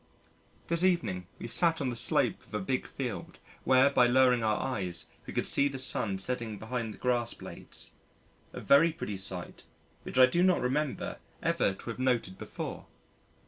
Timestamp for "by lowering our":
3.91-4.59